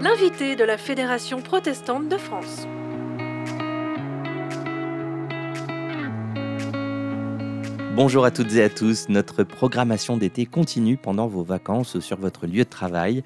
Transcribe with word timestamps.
L'invité 0.00 0.56
de 0.56 0.64
la 0.64 0.78
Fédération 0.78 1.42
protestante 1.42 2.08
de 2.08 2.16
France. 2.16 2.66
Bonjour 7.94 8.24
à 8.24 8.30
toutes 8.30 8.54
et 8.54 8.62
à 8.62 8.70
tous, 8.70 9.10
notre 9.10 9.44
programmation 9.44 10.16
d'été 10.16 10.46
continue 10.46 10.96
pendant 10.96 11.26
vos 11.26 11.42
vacances 11.42 12.00
sur 12.00 12.16
votre 12.16 12.46
lieu 12.46 12.64
de 12.64 12.70
travail. 12.70 13.22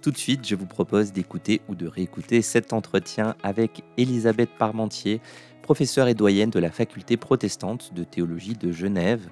Tout 0.00 0.10
de 0.10 0.16
suite, 0.16 0.48
je 0.48 0.54
vous 0.54 0.64
propose 0.64 1.12
d'écouter 1.12 1.60
ou 1.68 1.74
de 1.74 1.86
réécouter 1.86 2.40
cet 2.40 2.72
entretien 2.72 3.34
avec 3.42 3.82
Elisabeth 3.98 4.48
Parmentier, 4.58 5.20
professeure 5.60 6.08
et 6.08 6.14
doyenne 6.14 6.48
de 6.48 6.60
la 6.60 6.70
faculté 6.70 7.18
protestante 7.18 7.92
de 7.92 8.04
théologie 8.04 8.54
de 8.54 8.72
Genève. 8.72 9.28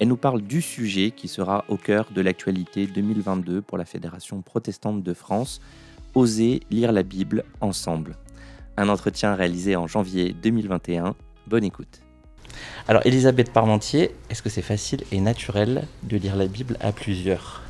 Elle 0.00 0.08
nous 0.08 0.16
parle 0.16 0.42
du 0.42 0.60
sujet 0.60 1.12
qui 1.12 1.28
sera 1.28 1.64
au 1.68 1.76
cœur 1.76 2.08
de 2.12 2.20
l'actualité 2.20 2.86
2022 2.86 3.62
pour 3.62 3.78
la 3.78 3.84
Fédération 3.84 4.42
protestante 4.42 5.02
de 5.02 5.14
France, 5.14 5.60
Oser 6.14 6.60
lire 6.70 6.92
la 6.92 7.02
Bible 7.02 7.44
ensemble. 7.60 8.16
Un 8.76 8.88
entretien 8.88 9.34
réalisé 9.34 9.76
en 9.76 9.86
janvier 9.86 10.34
2021. 10.42 11.14
Bonne 11.46 11.64
écoute. 11.64 12.00
Alors 12.88 13.02
Elisabeth 13.04 13.52
Parmentier, 13.52 14.14
est-ce 14.30 14.42
que 14.42 14.48
c'est 14.48 14.62
facile 14.62 15.04
et 15.12 15.20
naturel 15.20 15.86
de 16.02 16.16
lire 16.16 16.36
la 16.36 16.46
Bible 16.46 16.76
à 16.80 16.92
plusieurs? 16.92 17.62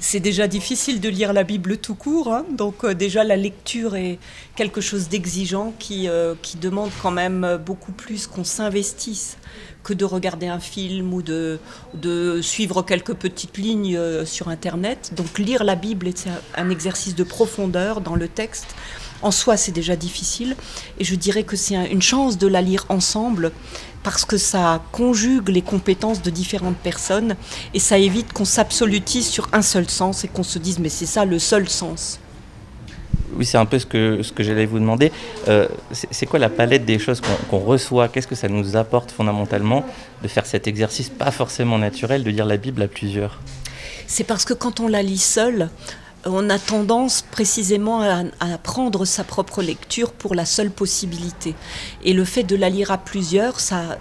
C'est 0.00 0.20
déjà 0.20 0.46
difficile 0.46 1.00
de 1.00 1.08
lire 1.08 1.32
la 1.32 1.42
Bible 1.42 1.78
tout 1.78 1.94
court, 1.94 2.32
hein. 2.32 2.44
donc 2.50 2.84
euh, 2.84 2.94
déjà 2.94 3.24
la 3.24 3.36
lecture 3.36 3.96
est 3.96 4.18
quelque 4.54 4.80
chose 4.80 5.08
d'exigeant 5.08 5.72
qui, 5.78 6.08
euh, 6.08 6.34
qui 6.40 6.56
demande 6.56 6.90
quand 7.02 7.10
même 7.10 7.58
beaucoup 7.64 7.92
plus 7.92 8.26
qu'on 8.26 8.44
s'investisse 8.44 9.38
que 9.82 9.94
de 9.94 10.04
regarder 10.04 10.46
un 10.46 10.60
film 10.60 11.14
ou 11.14 11.22
de, 11.22 11.58
de 11.94 12.40
suivre 12.42 12.82
quelques 12.82 13.14
petites 13.14 13.56
lignes 13.56 13.96
euh, 13.96 14.24
sur 14.24 14.48
Internet. 14.48 15.12
Donc 15.16 15.38
lire 15.38 15.64
la 15.64 15.74
Bible 15.74 16.08
est 16.08 16.28
un 16.56 16.70
exercice 16.70 17.14
de 17.14 17.24
profondeur 17.24 18.00
dans 18.00 18.14
le 18.14 18.28
texte 18.28 18.74
en 19.22 19.30
soi, 19.30 19.56
c'est 19.56 19.72
déjà 19.72 19.96
difficile. 19.96 20.56
Et 20.98 21.04
je 21.04 21.14
dirais 21.14 21.42
que 21.42 21.56
c'est 21.56 21.74
une 21.90 22.02
chance 22.02 22.38
de 22.38 22.46
la 22.46 22.62
lire 22.62 22.84
ensemble 22.88 23.52
parce 24.02 24.24
que 24.24 24.36
ça 24.36 24.82
conjugue 24.92 25.48
les 25.48 25.62
compétences 25.62 26.22
de 26.22 26.30
différentes 26.30 26.76
personnes 26.76 27.36
et 27.74 27.80
ça 27.80 27.98
évite 27.98 28.32
qu'on 28.32 28.44
s'absolutise 28.44 29.26
sur 29.26 29.48
un 29.52 29.62
seul 29.62 29.88
sens 29.90 30.24
et 30.24 30.28
qu'on 30.28 30.44
se 30.44 30.58
dise 30.58 30.78
mais 30.78 30.88
c'est 30.88 31.06
ça 31.06 31.24
le 31.24 31.38
seul 31.38 31.68
sens. 31.68 32.20
Oui, 33.34 33.44
c'est 33.44 33.58
un 33.58 33.66
peu 33.66 33.78
ce 33.78 33.86
que, 33.86 34.22
ce 34.22 34.32
que 34.32 34.42
j'allais 34.42 34.66
vous 34.66 34.78
demander. 34.78 35.12
Euh, 35.48 35.68
c'est 35.92 36.26
quoi 36.26 36.38
la 36.38 36.48
palette 36.48 36.84
des 36.84 36.98
choses 36.98 37.20
qu'on 37.50 37.58
reçoit? 37.58 38.08
Qu'est-ce 38.08 38.26
que 38.26 38.34
ça 38.34 38.48
nous 38.48 38.76
apporte 38.76 39.10
fondamentalement 39.10 39.84
de 40.22 40.28
faire 40.28 40.46
cet 40.46 40.66
exercice 40.66 41.08
pas 41.08 41.30
forcément 41.30 41.78
naturel 41.78 42.24
de 42.24 42.30
lire 42.30 42.46
la 42.46 42.56
Bible 42.56 42.82
à 42.82 42.88
plusieurs? 42.88 43.40
C'est 44.06 44.24
parce 44.24 44.44
que 44.44 44.54
quand 44.54 44.80
on 44.80 44.88
la 44.88 45.02
lit 45.02 45.18
seule, 45.18 45.68
on 46.24 46.50
a 46.50 46.58
tendance 46.58 47.22
précisément 47.22 48.02
à, 48.02 48.58
prendre 48.58 49.04
sa 49.04 49.24
propre 49.24 49.62
lecture 49.62 50.12
pour 50.12 50.34
la 50.34 50.44
seule 50.44 50.70
possibilité. 50.70 51.54
Et 52.04 52.12
le 52.12 52.24
fait 52.24 52.42
de 52.42 52.56
la 52.56 52.68
lire 52.68 52.90
à 52.90 52.98
plusieurs, 52.98 53.60
ça, 53.60 53.98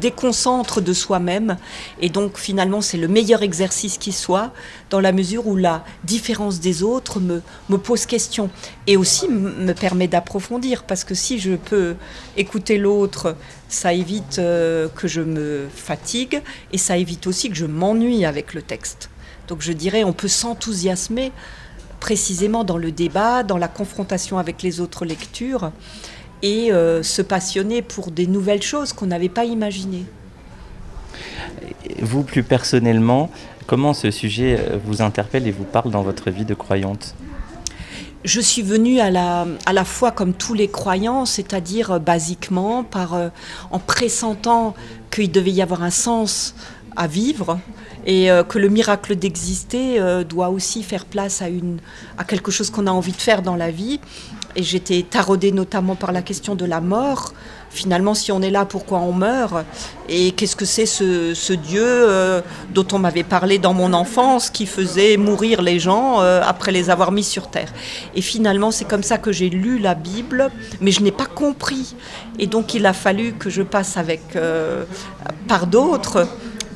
déconcentre 0.00 0.80
de 0.80 0.92
soi-même. 0.92 1.56
Et 2.00 2.08
donc 2.08 2.38
finalement, 2.38 2.80
c'est 2.80 2.96
le 2.96 3.08
meilleur 3.08 3.42
exercice 3.42 3.98
qui 3.98 4.12
soit, 4.12 4.52
dans 4.88 5.00
la 5.00 5.12
mesure 5.12 5.46
où 5.46 5.56
la 5.56 5.84
différence 6.04 6.60
des 6.60 6.82
autres 6.82 7.20
me, 7.20 7.42
me 7.68 7.78
pose 7.78 8.06
question. 8.06 8.50
Et 8.86 8.96
aussi 8.96 9.28
me 9.28 9.72
permet 9.72 10.08
d'approfondir, 10.08 10.84
parce 10.84 11.04
que 11.04 11.14
si 11.14 11.38
je 11.38 11.56
peux 11.56 11.94
écouter 12.36 12.78
l'autre, 12.78 13.36
ça 13.68 13.92
évite 13.92 14.38
euh, 14.38 14.88
que 14.88 15.08
je 15.08 15.20
me 15.20 15.68
fatigue, 15.74 16.42
et 16.72 16.78
ça 16.78 16.96
évite 16.96 17.26
aussi 17.26 17.48
que 17.48 17.56
je 17.56 17.66
m'ennuie 17.66 18.24
avec 18.24 18.54
le 18.54 18.62
texte. 18.62 19.10
Donc 19.50 19.62
je 19.62 19.72
dirais, 19.72 20.04
on 20.04 20.12
peut 20.12 20.28
s'enthousiasmer 20.28 21.32
précisément 21.98 22.62
dans 22.62 22.78
le 22.78 22.92
débat, 22.92 23.42
dans 23.42 23.58
la 23.58 23.66
confrontation 23.66 24.38
avec 24.38 24.62
les 24.62 24.80
autres 24.80 25.04
lectures, 25.04 25.72
et 26.40 26.72
euh, 26.72 27.02
se 27.02 27.20
passionner 27.20 27.82
pour 27.82 28.12
des 28.12 28.28
nouvelles 28.28 28.62
choses 28.62 28.92
qu'on 28.92 29.06
n'avait 29.06 29.28
pas 29.28 29.44
imaginées. 29.44 30.06
Vous, 32.00 32.22
plus 32.22 32.44
personnellement, 32.44 33.28
comment 33.66 33.92
ce 33.92 34.12
sujet 34.12 34.56
euh, 34.56 34.78
vous 34.84 35.02
interpelle 35.02 35.48
et 35.48 35.50
vous 35.50 35.64
parle 35.64 35.90
dans 35.90 36.02
votre 36.02 36.30
vie 36.30 36.44
de 36.44 36.54
croyante? 36.54 37.16
Je 38.24 38.40
suis 38.40 38.62
venue 38.62 39.00
à 39.00 39.10
la, 39.10 39.48
à 39.66 39.72
la 39.72 39.84
fois 39.84 40.12
comme 40.12 40.32
tous 40.32 40.54
les 40.54 40.68
croyants, 40.68 41.26
c'est-à-dire 41.26 41.90
euh, 41.90 41.98
basiquement 41.98 42.84
par, 42.84 43.18
en 43.72 43.78
pressentant 43.80 44.76
qu'il 45.10 45.32
devait 45.32 45.50
y 45.50 45.60
avoir 45.60 45.82
un 45.82 45.90
sens 45.90 46.54
à 46.96 47.08
vivre, 47.08 47.58
et 48.10 48.28
euh, 48.28 48.42
que 48.42 48.58
le 48.58 48.68
miracle 48.68 49.14
d'exister 49.14 50.00
euh, 50.00 50.24
doit 50.24 50.48
aussi 50.48 50.82
faire 50.82 51.04
place 51.04 51.42
à, 51.42 51.48
une, 51.48 51.78
à 52.18 52.24
quelque 52.24 52.50
chose 52.50 52.68
qu'on 52.68 52.88
a 52.88 52.90
envie 52.90 53.12
de 53.12 53.20
faire 53.20 53.40
dans 53.40 53.54
la 53.54 53.70
vie. 53.70 54.00
Et 54.56 54.64
j'étais 54.64 55.06
taraudée 55.08 55.52
notamment 55.52 55.94
par 55.94 56.10
la 56.10 56.20
question 56.20 56.56
de 56.56 56.64
la 56.64 56.80
mort. 56.80 57.32
Finalement, 57.70 58.14
si 58.14 58.32
on 58.32 58.42
est 58.42 58.50
là, 58.50 58.64
pourquoi 58.64 58.98
on 58.98 59.12
meurt? 59.12 59.64
Et 60.08 60.32
qu'est-ce 60.32 60.56
que 60.56 60.64
c'est 60.64 60.86
ce, 60.86 61.52
Dieu 61.52 61.84
euh, 61.84 62.40
dont 62.74 62.86
on 62.90 62.98
m'avait 62.98 63.22
parlé 63.22 63.58
dans 63.58 63.74
mon 63.74 63.92
enfance, 63.92 64.50
qui 64.50 64.66
faisait 64.66 65.16
mourir 65.16 65.62
les 65.62 65.78
gens 65.78 66.18
après 66.18 66.72
les 66.72 66.90
avoir 66.90 67.12
mis 67.12 67.22
sur 67.22 67.46
terre? 67.46 67.72
Et 68.16 68.22
finalement, 68.22 68.72
c'est 68.72 68.86
comme 68.86 69.04
ça 69.04 69.18
que 69.18 69.30
j'ai 69.30 69.50
lu 69.50 69.78
la 69.78 69.94
Bible, 69.94 70.50
mais 70.80 70.90
je 70.90 71.00
n'ai 71.00 71.12
pas 71.12 71.26
compris. 71.26 71.94
Et 72.40 72.48
donc, 72.48 72.74
il 72.74 72.86
a 72.86 72.92
fallu 72.92 73.34
que 73.34 73.50
je 73.50 73.62
passe 73.62 73.96
avec 73.96 74.36
par 75.46 75.68
d'autres 75.68 76.26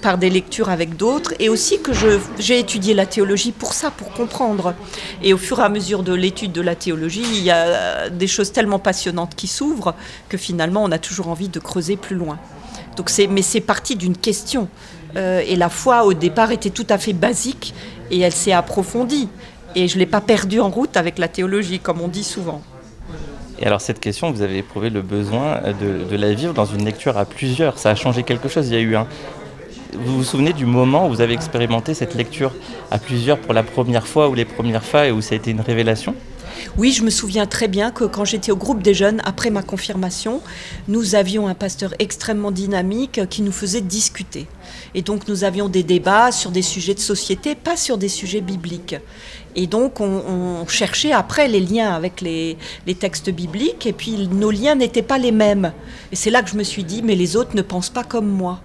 par 0.04 0.18
des 0.18 0.28
lectures 0.28 0.68
avec 0.68 0.98
d'autres, 0.98 1.32
et 1.38 1.48
aussi 1.48 1.80
que 1.80 1.92
j'ai 2.38 2.58
étudié 2.58 2.92
la 2.92 3.06
théologie 3.06 3.52
pour 3.52 3.72
ça, 3.72 3.90
pour 3.90 4.12
comprendre. 4.12 4.74
Et 5.22 5.32
au 5.32 5.38
fur 5.38 5.60
et 5.60 5.62
à 5.62 5.70
mesure 5.70 6.02
de 6.02 6.12
l'étude 6.12 6.52
de 6.52 6.60
la 6.60 6.74
théologie, 6.74 7.24
il 7.24 7.42
y 7.42 7.50
a 7.50 8.10
des 8.10 8.26
choses 8.26 8.52
tellement 8.52 8.78
passionnantes 8.78 9.34
qui 9.34 9.46
s'ouvrent 9.46 9.94
que 10.28 10.36
finalement 10.36 10.84
on 10.84 10.92
a 10.92 10.98
toujours 10.98 11.28
envie 11.28 11.48
de 11.48 11.58
creuser 11.58 11.96
plus 11.96 12.16
loin. 12.16 12.38
Donc 12.98 13.10
mais 13.30 13.40
c'est 13.40 13.62
parti 13.62 13.96
d'une 13.96 14.16
question. 14.16 14.68
Euh, 15.16 15.40
et 15.46 15.56
la 15.56 15.70
foi 15.70 16.04
au 16.04 16.12
départ 16.12 16.50
était 16.52 16.70
tout 16.70 16.86
à 16.90 16.98
fait 16.98 17.14
basique 17.14 17.72
et 18.10 18.20
elle 18.20 18.34
s'est 18.34 18.52
approfondie. 18.52 19.30
Et 19.74 19.88
je 19.88 19.94
ne 19.94 20.00
l'ai 20.00 20.06
pas 20.06 20.20
perdue 20.20 20.60
en 20.60 20.68
route 20.68 20.98
avec 20.98 21.18
la 21.18 21.28
théologie, 21.28 21.78
comme 21.78 22.02
on 22.02 22.08
dit 22.08 22.24
souvent. 22.24 22.60
Et 23.58 23.66
alors 23.66 23.80
cette 23.80 24.00
question, 24.00 24.30
vous 24.32 24.42
avez 24.42 24.58
éprouvé 24.58 24.90
le 24.90 25.00
besoin 25.00 25.60
de, 25.80 26.04
de, 26.10 26.16
la 26.16 26.34
vivre 26.34 26.52
dans 26.52 26.66
une 26.66 26.84
lecture 26.84 27.16
à 27.16 27.24
plusieurs. 27.24 27.78
Ça 27.78 27.90
a 27.90 27.94
changé 27.94 28.22
quelque 28.24 28.48
chose. 28.48 28.68
Il 28.68 28.74
y 28.74 28.76
a 28.76 28.80
eu 28.80 28.96
un, 28.96 29.06
vous 29.94 30.18
vous 30.18 30.24
souvenez 30.24 30.52
du 30.52 30.66
moment 30.66 31.06
où 31.06 31.10
vous 31.10 31.20
avez 31.20 31.34
expérimenté 31.34 31.94
cette 31.94 32.14
lecture 32.14 32.52
à 32.90 32.98
plusieurs 32.98 33.38
pour 33.38 33.54
la 33.54 33.62
première 33.62 34.06
fois 34.06 34.28
ou 34.28 34.34
les 34.34 34.44
premières 34.44 34.84
fois 34.84 35.06
et 35.06 35.12
où 35.12 35.20
ça 35.20 35.34
a 35.34 35.36
été 35.36 35.50
une 35.50 35.60
révélation 35.60 36.14
oui, 36.76 36.92
je 36.92 37.02
me 37.02 37.10
souviens 37.10 37.46
très 37.46 37.68
bien 37.68 37.90
que 37.90 38.04
quand 38.04 38.24
j'étais 38.24 38.52
au 38.52 38.56
groupe 38.56 38.82
des 38.82 38.94
jeunes, 38.94 39.20
après 39.24 39.50
ma 39.50 39.62
confirmation, 39.62 40.40
nous 40.88 41.14
avions 41.14 41.46
un 41.46 41.54
pasteur 41.54 41.94
extrêmement 41.98 42.50
dynamique 42.50 43.28
qui 43.28 43.42
nous 43.42 43.52
faisait 43.52 43.80
discuter. 43.80 44.46
Et 44.94 45.02
donc 45.02 45.28
nous 45.28 45.44
avions 45.44 45.68
des 45.68 45.82
débats 45.82 46.32
sur 46.32 46.50
des 46.50 46.62
sujets 46.62 46.94
de 46.94 47.00
société, 47.00 47.54
pas 47.54 47.76
sur 47.76 47.98
des 47.98 48.08
sujets 48.08 48.40
bibliques. 48.40 48.96
Et 49.56 49.66
donc 49.66 50.00
on, 50.00 50.66
cherchait 50.66 51.12
après 51.12 51.48
les 51.48 51.60
liens 51.60 51.92
avec 51.92 52.20
les, 52.20 52.56
textes 52.98 53.30
bibliques, 53.30 53.86
et 53.86 53.92
puis 53.92 54.28
nos 54.28 54.50
liens 54.50 54.74
n'étaient 54.74 55.02
pas 55.02 55.18
les 55.18 55.32
mêmes. 55.32 55.72
Et 56.12 56.16
c'est 56.16 56.30
là 56.30 56.42
que 56.42 56.50
je 56.50 56.56
me 56.56 56.64
suis 56.64 56.84
dit, 56.84 57.02
mais 57.02 57.14
les 57.14 57.36
autres 57.36 57.54
ne 57.54 57.62
pensent 57.62 57.90
pas 57.90 58.04
comme 58.04 58.28
moi. 58.28 58.60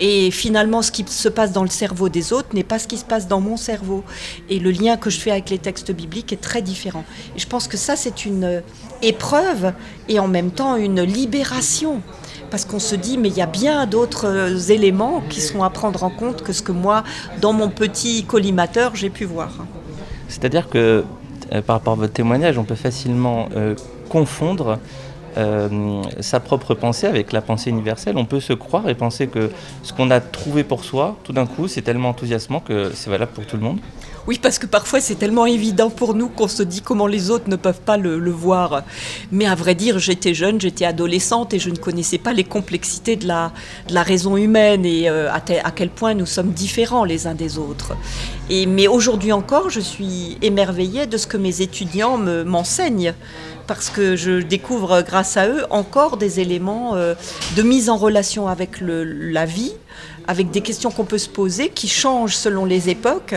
Et 0.00 0.30
finalement, 0.30 0.82
ce 0.82 0.90
qui 0.90 1.04
se 1.06 1.28
passe 1.28 1.52
dans 1.52 1.62
le 1.62 1.68
cerveau 1.68 2.08
des 2.08 2.32
autres 2.32 2.48
n'est 2.54 2.64
pas 2.64 2.78
ce 2.78 2.86
qui 2.86 2.96
se 2.96 3.04
passe 3.04 3.28
dans 3.28 3.40
mon 3.40 3.56
cerveau. 3.56 4.04
Et 4.50 4.58
le 4.58 4.70
lien 4.70 4.96
que 4.96 5.10
je 5.10 5.18
fais 5.18 5.30
avec 5.30 5.50
les 5.50 5.58
textes 5.58 5.92
bibliques 5.92 6.32
est 6.32 6.40
très 6.40 6.62
différent. 6.62 7.04
Et 7.36 7.38
je 7.38 7.46
pense 7.46 7.68
que 7.68 7.76
ça, 7.76 7.96
c'est 7.96 8.26
une 8.26 8.62
épreuve 9.02 9.72
et 10.08 10.18
en 10.18 10.28
même 10.28 10.50
temps 10.50 10.76
une 10.76 11.02
libération. 11.02 12.00
Parce 12.50 12.64
qu'on 12.64 12.78
se 12.78 12.94
dit, 12.94 13.18
mais 13.18 13.28
il 13.28 13.36
y 13.36 13.42
a 13.42 13.46
bien 13.46 13.86
d'autres 13.86 14.70
éléments 14.70 15.22
qui 15.28 15.40
sont 15.40 15.62
à 15.64 15.70
prendre 15.70 16.04
en 16.04 16.10
compte 16.10 16.42
que 16.42 16.52
ce 16.52 16.62
que 16.62 16.72
moi, 16.72 17.02
dans 17.40 17.52
mon 17.52 17.68
petit 17.68 18.24
collimateur, 18.24 18.94
j'ai 18.94 19.10
pu 19.10 19.24
voir. 19.24 19.50
C'est-à-dire 20.28 20.68
que, 20.68 21.04
euh, 21.52 21.62
par 21.62 21.76
rapport 21.76 21.94
à 21.94 21.96
votre 21.96 22.12
témoignage, 22.12 22.58
on 22.58 22.64
peut 22.64 22.76
facilement 22.76 23.48
euh, 23.56 23.74
confondre 24.08 24.78
euh, 25.36 26.02
sa 26.20 26.40
propre 26.40 26.74
pensée 26.74 27.06
avec 27.06 27.32
la 27.32 27.42
pensée 27.42 27.70
universelle. 27.70 28.16
On 28.16 28.24
peut 28.24 28.40
se 28.40 28.52
croire 28.52 28.88
et 28.88 28.94
penser 28.94 29.26
que 29.26 29.50
ce 29.82 29.92
qu'on 29.92 30.10
a 30.10 30.20
trouvé 30.20 30.64
pour 30.64 30.84
soi, 30.84 31.16
tout 31.24 31.32
d'un 31.32 31.46
coup, 31.46 31.68
c'est 31.68 31.82
tellement 31.82 32.10
enthousiasmant 32.10 32.60
que 32.60 32.92
c'est 32.94 33.10
valable 33.10 33.32
pour 33.32 33.46
tout 33.46 33.56
le 33.56 33.62
monde. 33.62 33.78
Oui, 34.26 34.40
parce 34.42 34.58
que 34.58 34.66
parfois 34.66 35.00
c'est 35.00 35.14
tellement 35.14 35.46
évident 35.46 35.88
pour 35.88 36.14
nous 36.14 36.28
qu'on 36.28 36.48
se 36.48 36.64
dit 36.64 36.80
comment 36.80 37.06
les 37.06 37.30
autres 37.30 37.48
ne 37.48 37.54
peuvent 37.54 37.80
pas 37.80 37.96
le, 37.96 38.18
voir. 38.30 38.82
Mais 39.30 39.46
à 39.46 39.54
vrai 39.54 39.76
dire, 39.76 40.00
j'étais 40.00 40.34
jeune, 40.34 40.60
j'étais 40.60 40.84
adolescente 40.84 41.54
et 41.54 41.60
je 41.60 41.70
ne 41.70 41.76
connaissais 41.76 42.18
pas 42.18 42.32
les 42.32 42.42
complexités 42.42 43.14
de 43.14 43.28
la, 43.28 43.52
raison 44.02 44.36
humaine 44.36 44.84
et 44.84 45.08
euh, 45.08 45.30
à, 45.30 45.36
à, 45.36 45.70
quel 45.70 45.90
point 45.90 46.14
nous 46.14 46.26
sommes 46.26 46.50
différents 46.50 47.04
les 47.04 47.28
uns 47.28 47.34
des 47.34 47.56
autres. 47.56 47.92
Et, 48.50 48.66
mais 48.66 48.88
aujourd'hui 48.88 49.30
encore, 49.30 49.70
je 49.70 49.80
suis 49.80 50.38
émerveillée 50.42 51.06
de 51.06 51.16
ce 51.18 51.28
que 51.28 51.36
mes 51.36 51.62
étudiants 51.62 52.18
m'enseignent 52.18 53.14
parce 53.66 53.90
que 53.90 54.16
je 54.16 54.40
découvre 54.40 55.02
grâce 55.02 55.36
à 55.36 55.48
eux 55.48 55.64
encore 55.70 56.16
des 56.16 56.40
éléments 56.40 56.94
euh, 56.94 57.14
de 57.56 57.62
mise 57.62 57.90
en 57.90 57.96
relation 57.96 58.48
avec 58.48 58.80
la 58.80 59.44
vie, 59.44 59.72
avec 60.26 60.50
des 60.50 60.60
questions 60.60 60.90
qu'on 60.90 61.04
peut 61.04 61.18
se 61.18 61.28
poser 61.28 61.68
qui 61.68 61.88
changent 61.88 62.36
selon 62.36 62.64
les 62.64 62.88
époques 62.88 63.34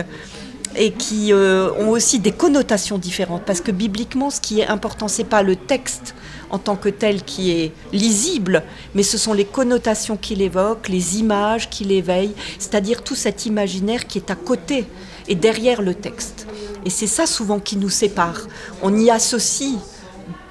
et 0.76 0.92
qui 0.92 1.32
euh, 1.32 1.72
ont 1.78 1.90
aussi 1.90 2.18
des 2.18 2.32
connotations 2.32 2.98
différentes. 2.98 3.42
Parce 3.44 3.60
que 3.60 3.72
bibliquement, 3.72 4.30
ce 4.30 4.40
qui 4.40 4.60
est 4.60 4.66
important, 4.66 5.08
c'est 5.08 5.24
pas 5.24 5.42
le 5.42 5.56
texte 5.56 6.14
en 6.50 6.58
tant 6.58 6.76
que 6.76 6.88
tel 6.88 7.22
qui 7.22 7.52
est 7.52 7.72
lisible, 7.92 8.62
mais 8.94 9.02
ce 9.02 9.18
sont 9.18 9.32
les 9.32 9.44
connotations 9.44 10.16
qu'il 10.16 10.42
évoque, 10.42 10.88
les 10.88 11.18
images 11.18 11.70
qu'il 11.70 11.92
éveille, 11.92 12.32
c'est-à-dire 12.58 13.02
tout 13.02 13.14
cet 13.14 13.46
imaginaire 13.46 14.06
qui 14.06 14.18
est 14.18 14.30
à 14.30 14.34
côté 14.34 14.84
et 15.28 15.36
derrière 15.36 15.80
le 15.80 15.94
texte. 15.94 16.46
Et 16.84 16.90
c'est 16.90 17.06
ça 17.06 17.26
souvent 17.26 17.60
qui 17.60 17.76
nous 17.76 17.90
sépare. 17.90 18.46
On 18.82 18.96
y 18.98 19.10
associe 19.10 19.76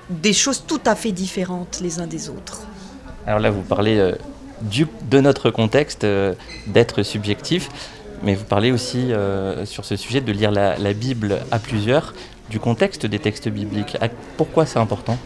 des 0.10 0.34
choses 0.34 0.64
tout 0.66 0.82
à 0.86 0.96
fait 0.96 1.12
différentes 1.12 1.80
les 1.82 2.00
uns 2.00 2.08
des 2.08 2.30
autres. 2.30 2.62
Alors 3.28 3.40
là, 3.40 3.52
vous 3.52 3.62
parlez 3.62 3.98
euh, 3.98 4.16
de 5.10 5.20
notre 5.20 5.52
contexte, 5.52 6.04
euh, 6.04 6.34
d'être 6.68 7.04
subjectif, 7.04 7.70
mais 8.24 8.36
vous 8.36 8.46
parlez 8.46 8.72
aussi 8.72 9.14
euh, 9.14 9.66
sur 9.66 9.86
ce 9.86 9.96
sujet 9.96 10.22
de 10.22 10.32
lire 10.32 10.52
la 10.52 10.94
Bible 10.94 11.40
à 11.52 11.60
plusieurs, 11.60 12.14
du 12.50 12.60
contexte 12.60 13.06
des 13.06 13.20
textes 13.20 13.48
bibliques. 13.48 13.98
Pourquoi 14.36 14.66
c'est 14.66 14.80
important? 14.80 15.18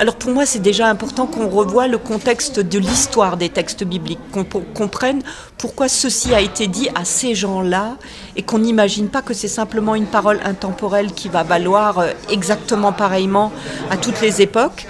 Alors 0.00 0.14
pour 0.14 0.30
moi, 0.30 0.46
c'est 0.46 0.60
déjà 0.60 0.88
important 0.88 1.26
qu'on 1.26 1.46
revoie 1.46 1.86
le 1.86 1.98
contexte 1.98 2.58
de 2.58 2.78
l'histoire 2.78 3.36
des 3.36 3.50
textes 3.50 3.84
bibliques, 3.84 4.18
qu'on 4.32 4.44
comprenne 4.44 5.20
pourquoi 5.58 5.90
ceci 5.90 6.32
a 6.32 6.40
été 6.40 6.68
dit 6.68 6.88
à 6.94 7.04
ces 7.04 7.34
gens-là 7.34 7.98
et 8.34 8.42
qu'on 8.42 8.60
n'imagine 8.60 9.10
pas 9.10 9.20
que 9.20 9.34
c'est 9.34 9.46
simplement 9.46 9.94
une 9.94 10.06
parole 10.06 10.40
intemporelle 10.42 11.12
qui 11.12 11.28
va 11.28 11.42
valoir 11.42 11.98
euh, 11.98 12.12
exactement 12.30 12.92
pareillement 12.92 13.52
à 13.90 13.98
toutes 13.98 14.22
les 14.22 14.40
époques, 14.40 14.86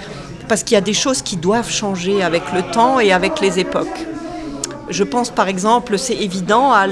parce 0.46 0.62
qu'il 0.62 0.76
y 0.76 0.78
a 0.78 0.80
des 0.80 0.94
choses 0.94 1.22
qui 1.22 1.36
doivent 1.36 1.70
changer 1.70 2.22
avec 2.22 2.44
le 2.52 2.62
temps 2.70 3.00
et 3.00 3.10
avec 3.10 3.40
les 3.40 3.58
époques. 3.58 4.06
Je 4.90 5.04
pense 5.04 5.31
par 5.31 5.46
exemple, 5.46 5.98
c'est 5.98 6.16
évident, 6.16 6.72
à 6.72 6.87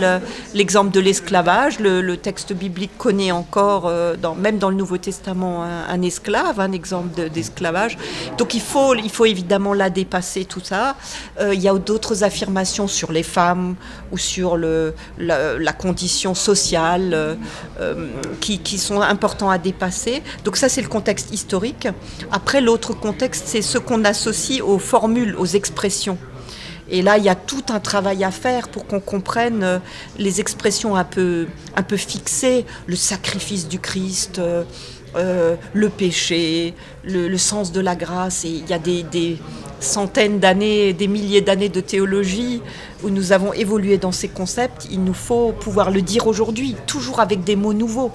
l'exemple 0.55 0.93
de 0.93 1.01
l'esclavage. 1.01 1.81
Le, 1.81 2.17
texte 2.17 2.53
biblique 2.53 2.97
connaît 2.99 3.33
encore, 3.33 3.87
euh, 3.87 4.17
même 4.37 4.59
dans 4.59 4.71
le 4.71 4.77
Nouveau 4.77 4.99
Testament, 4.99 5.63
un, 5.63 6.03
esclave, 6.03 6.61
un 6.61 6.73
exemple 6.73 7.29
d'esclavage. 7.29 7.99
Donc 8.39 8.55
il 8.55 8.61
faut, 8.61 8.95
il 8.95 9.11
faut 9.11 9.25
évidemment 9.25 9.75
la 9.75 9.91
dépasser, 9.91 10.45
tout 10.45 10.61
ça. 10.63 10.97
Euh, 11.41 11.55
il 11.55 11.61
y 11.61 11.69
a 11.69 11.75
d'autres 11.75 12.25
affirmations 12.25 12.89
sur 12.89 13.13
les 13.13 13.23
femmes 13.23 13.75
ou 14.13 14.19
sur 14.19 14.57
la, 14.57 15.73
condition 15.73 16.35
sociale 16.35 17.11
euh, 17.15 18.09
qui, 18.41 18.59
qui 18.61 18.79
sont 18.79 19.01
importants 19.01 19.51
à 19.51 19.59
dépasser. 19.59 20.23
Donc 20.45 20.57
ça, 20.57 20.69
c'est 20.69 20.83
le 20.83 20.89
contexte 20.89 21.33
historique. 21.33 21.89
Après, 22.33 22.61
l'autre 22.61 22.95
contexte, 22.95 23.45
c'est 23.47 23.63
ce 23.63 23.79
qu'on 23.79 24.05
associe 24.05 24.61
aux 24.63 24.79
formules, 24.79 25.37
aux 25.37 25.47
expressions. 25.47 26.19
Et 26.91 27.03
là, 27.03 27.19
il 27.19 27.25
y 27.25 27.29
a 27.29 27.35
tout 27.35 27.65
un 27.69 27.81
travail 27.81 28.25
à 28.25 28.31
faire 28.31 28.69
pour 28.69 28.87
qu'on 28.87 29.01
comprenne 29.01 29.63
euh, 29.63 29.79
les 30.19 30.41
expressions 30.41 30.97
un 30.97 31.05
peu, 31.05 31.47
fixées, 31.97 32.65
le 32.87 32.97
sacrifice 32.97 33.69
du 33.69 33.79
Christ, 33.79 34.39
euh, 34.39 34.65
euh, 35.17 35.57
le 35.75 35.89
péché, 35.91 36.75
le, 37.05 37.37
sens 37.37 37.73
de 37.73 37.81
la 37.81 37.95
grâce. 37.95 38.45
Et 38.45 38.49
il 38.49 38.69
y 38.69 38.73
a 38.73 38.79
des, 38.79 39.39
centaines 39.81 40.41
d'années, 40.41 40.93
des 40.93 41.07
milliers 41.07 41.41
d'années 41.41 41.69
de 41.69 41.81
théologie 41.81 42.63
où 43.05 43.11
nous 43.11 43.31
avons 43.31 43.53
évolué 43.53 43.97
dans 43.97 44.11
ces 44.11 44.29
concepts. 44.29 44.89
Il 44.91 45.05
nous 45.05 45.15
faut 45.15 45.53
pouvoir 45.53 45.93
le 45.93 46.03
dire 46.03 46.27
aujourd'hui, 46.27 46.75
toujours 46.87 47.21
avec 47.21 47.45
des 47.45 47.55
mots 47.55 47.75
nouveaux. 47.75 48.11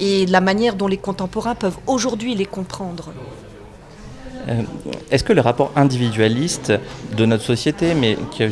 Et 0.00 0.26
la 0.26 0.40
manière 0.40 0.74
dont 0.74 0.88
les 0.88 0.96
contemporains 0.96 1.54
peuvent 1.54 1.78
aujourd'hui 1.86 2.34
les 2.34 2.46
comprendre. 2.46 3.12
Euh, 4.48 4.62
est-ce 5.10 5.24
que 5.24 5.32
le 5.32 5.40
rapport 5.40 5.72
individualiste 5.76 6.72
de 7.16 7.26
notre 7.26 7.44
société, 7.44 7.94
mais 7.94 8.16
qui 8.30 8.42
a, 8.42 8.48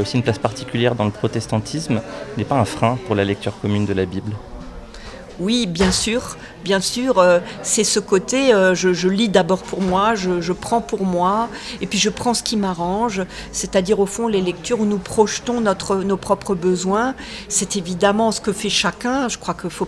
aussi 0.00 0.16
une 0.16 0.22
place 0.22 0.38
particulière 0.38 0.94
dans 0.94 1.04
le 1.04 1.10
protestantisme, 1.10 2.00
n'est 2.36 2.44
pas 2.44 2.56
un 2.56 2.64
frein 2.64 2.98
pour 3.06 3.14
la 3.14 3.24
lecture 3.24 3.58
commune 3.60 3.84
de 3.84 3.92
la 3.92 4.06
Bible? 4.06 4.32
Oui, 5.40 5.66
bien 5.66 5.92
sûr, 5.92 6.36
bien 6.64 6.80
sûr, 6.80 7.18
euh, 7.18 7.38
c'est 7.62 7.84
ce 7.84 8.00
côté, 8.00 8.52
euh, 8.52 8.74
je, 8.74 9.08
lis 9.08 9.28
d'abord 9.28 9.62
pour 9.62 9.80
moi, 9.80 10.16
je, 10.16 10.52
prends 10.52 10.80
pour 10.80 11.04
moi, 11.04 11.48
et 11.80 11.86
puis 11.86 11.96
je 11.96 12.10
prends 12.10 12.34
ce 12.34 12.42
qui 12.42 12.56
m'arrange, 12.56 13.22
c'est-à-dire 13.52 14.00
au 14.00 14.06
fond 14.06 14.26
les 14.26 14.40
lectures 14.40 14.80
où 14.80 14.84
nous 14.84 14.98
projetons 14.98 15.60
notre, 15.60 15.98
nos 15.98 16.16
propres 16.16 16.56
besoins. 16.56 17.14
C'est 17.48 17.76
évidemment 17.76 18.32
ce 18.32 18.40
que 18.40 18.52
fait 18.52 18.68
chacun, 18.68 19.28
je 19.28 19.38
crois 19.38 19.54
qu'il 19.54 19.66
ne 19.66 19.70
faut, 19.70 19.86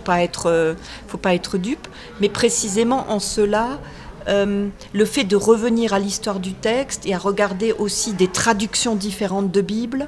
faut 1.07 1.17
pas 1.17 1.33
être 1.33 1.57
dupe, 1.57 1.87
mais 2.21 2.29
précisément 2.29 3.05
en 3.09 3.19
cela, 3.19 3.79
euh, 4.27 4.67
le 4.93 5.05
fait 5.05 5.23
de 5.23 5.35
revenir 5.35 5.93
à 5.93 5.99
l'histoire 5.99 6.39
du 6.39 6.53
texte 6.53 7.05
et 7.05 7.13
à 7.13 7.17
regarder 7.17 7.73
aussi 7.73 8.13
des 8.13 8.27
traductions 8.27 8.95
différentes 8.95 9.51
de 9.51 9.61
Bible 9.61 10.07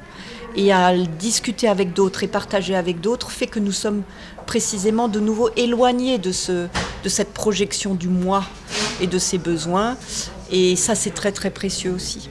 et 0.55 0.71
à 0.71 0.95
discuter 0.95 1.67
avec 1.67 1.93
d'autres 1.93 2.23
et 2.23 2.27
partager 2.27 2.75
avec 2.75 3.01
d'autres 3.01 3.31
fait 3.31 3.47
que 3.47 3.59
nous 3.59 3.71
sommes 3.71 4.03
précisément 4.45 5.07
de 5.07 5.19
nouveau 5.19 5.49
éloignés 5.55 6.17
de, 6.17 6.31
ce, 6.31 6.67
de 7.03 7.09
cette 7.09 7.33
projection 7.33 7.95
du 7.95 8.07
moi 8.07 8.43
et 9.01 9.07
de 9.07 9.17
ses 9.17 9.37
besoins. 9.37 9.97
Et 10.51 10.75
ça, 10.75 10.95
c'est 10.95 11.11
très 11.11 11.31
très 11.31 11.49
précieux 11.49 11.91
aussi. 11.91 12.29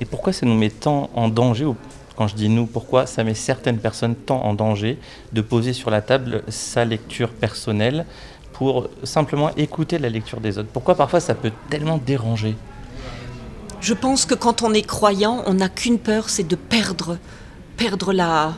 Et 0.00 0.04
pourquoi 0.04 0.32
ça 0.32 0.46
nous 0.46 0.56
met 0.56 0.70
tant 0.70 1.10
en 1.14 1.28
danger 1.28 1.66
quand 2.16 2.28
je 2.28 2.34
dis 2.34 2.48
nous, 2.48 2.64
pourquoi 2.64 3.04
ça 3.04 3.24
met 3.24 3.34
certaines 3.34 3.76
personnes 3.76 4.14
tant 4.14 4.42
en 4.42 4.54
danger 4.54 4.98
de 5.34 5.42
poser 5.42 5.74
sur 5.74 5.90
la 5.90 6.00
table 6.00 6.42
sa 6.48 6.86
lecture 6.86 7.28
personnelle 7.28 8.06
pour 8.56 8.88
simplement 9.02 9.54
écouter 9.56 9.98
la 9.98 10.08
lecture 10.08 10.40
des 10.40 10.56
autres 10.56 10.70
Pourquoi 10.72 10.94
parfois 10.94 11.20
ça 11.20 11.34
peut 11.34 11.52
tellement 11.68 11.98
déranger 11.98 12.56
Je 13.82 13.92
pense 13.92 14.24
que 14.24 14.34
quand 14.34 14.62
on 14.62 14.72
est 14.72 14.86
croyant, 14.86 15.42
on 15.46 15.54
n'a 15.54 15.68
qu'une 15.68 15.98
peur, 15.98 16.30
c'est 16.30 16.48
de 16.48 16.56
perdre, 16.56 17.18
perdre 17.76 18.14
la, 18.14 18.54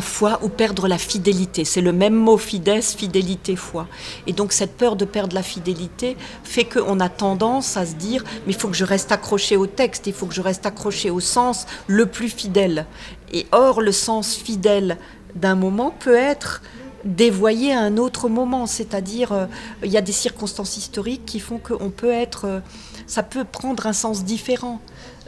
foi 0.00 0.40
ou 0.42 0.48
perdre 0.48 0.88
la 0.88 0.96
fidélité. 0.96 1.66
C'est 1.66 1.82
le 1.82 1.92
même 1.92 2.14
mot 2.14 2.38
fides, 2.38 2.82
fidélité, 2.82 3.54
foi. 3.54 3.86
Et 4.26 4.32
donc 4.32 4.54
cette 4.54 4.78
peur 4.78 4.96
de 4.96 5.04
perdre 5.04 5.34
la 5.34 5.42
fidélité 5.42 6.16
fait 6.42 6.64
qu'on 6.64 6.98
a 6.98 7.10
tendance 7.10 7.76
à 7.76 7.84
se 7.84 7.96
dire 7.96 8.24
mais 8.46 8.54
il 8.54 8.58
faut 8.58 8.68
que 8.68 8.76
je 8.76 8.86
reste 8.86 9.12
accroché 9.12 9.58
au 9.58 9.66
texte, 9.66 10.06
il 10.06 10.14
faut 10.14 10.24
que 10.24 10.34
je 10.34 10.40
reste 10.40 10.64
accroché 10.64 11.10
au 11.10 11.20
sens 11.20 11.66
le 11.86 12.06
plus 12.06 12.30
fidèle. 12.30 12.86
Et 13.34 13.46
or 13.52 13.82
le 13.82 13.92
sens 13.92 14.34
fidèle 14.36 14.96
d'un 15.34 15.54
moment 15.54 15.90
peut 15.90 16.16
être 16.16 16.62
dévoyer 17.04 17.72
à 17.72 17.80
un 17.80 17.96
autre 17.96 18.28
moment. 18.28 18.66
C'est-à-dire, 18.66 19.32
euh, 19.32 19.46
il 19.82 19.90
y 19.90 19.96
a 19.96 20.02
des 20.02 20.12
circonstances 20.12 20.76
historiques 20.76 21.24
qui 21.26 21.40
font 21.40 21.58
qu'on 21.58 21.90
peut 21.90 22.12
être. 22.12 22.44
Euh, 22.46 22.60
ça 23.06 23.22
peut 23.22 23.44
prendre 23.44 23.86
un 23.86 23.92
sens 23.92 24.24
différent. 24.24 24.80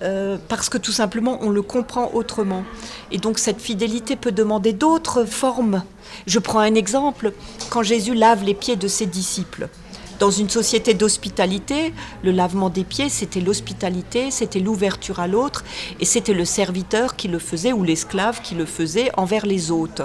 Euh, 0.03 0.37
parce 0.49 0.69
que 0.69 0.77
tout 0.77 0.93
simplement 0.93 1.39
on 1.41 1.49
le 1.49 1.63
comprend 1.63 2.11
autrement. 2.13 2.65
Et 3.11 3.17
donc 3.17 3.39
cette 3.39 3.63
fidélité 3.63 4.15
peut 4.15 4.33
demander 4.33 4.75
d'autres 4.75 5.25
formes. 5.25 5.85
Je 6.27 6.39
prends 6.39 6.59
un 6.59 6.75
exemple, 6.75 7.33
quand 7.71 7.83
Jésus 7.83 8.15
lave 8.15 8.45
les 8.45 8.53
pieds 8.53 8.77
de 8.77 8.89
ses 8.89 9.07
disciples. 9.07 9.71
Dans 10.19 10.31
une 10.31 10.49
société 10.49 10.95
d'hospitalité, 10.95 11.93
le 12.23 12.31
lavement 12.31 12.71
des 12.71 12.85
pieds, 12.85 13.11
c'était 13.11 13.41
l'hospitalité, 13.41 14.31
c'était 14.31 14.61
l'ouverture 14.61 15.21
à 15.21 15.27
l'autre, 15.27 15.63
et 16.01 16.07
c'était 16.07 16.33
le 16.33 16.47
serviteur 16.47 17.17
qui 17.17 17.29
le 17.29 17.39
faisait 17.39 17.75
ou 17.75 17.83
l'esclave 17.85 18.41
qui 18.41 18.55
le 18.55 18.65
faisait 18.65 19.11
envers 19.19 19.45
les 19.45 19.71
hôtes, 19.71 20.01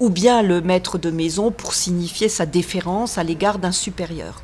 ou 0.00 0.10
bien 0.10 0.42
le 0.42 0.60
maître 0.60 0.98
de 0.98 1.10
maison 1.10 1.52
pour 1.52 1.72
signifier 1.72 2.28
sa 2.28 2.46
déférence 2.46 3.16
à 3.16 3.22
l'égard 3.22 3.58
d'un 3.58 3.70
supérieur. 3.70 4.42